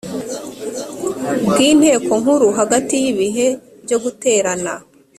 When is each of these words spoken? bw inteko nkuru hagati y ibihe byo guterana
bw 1.49 1.55
inteko 1.69 2.11
nkuru 2.21 2.47
hagati 2.59 2.93
y 3.03 3.05
ibihe 3.11 3.47
byo 3.85 3.97
guterana 4.03 4.73